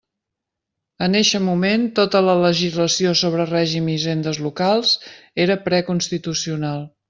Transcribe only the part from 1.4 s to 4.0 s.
moment tota la legislació sobre règim i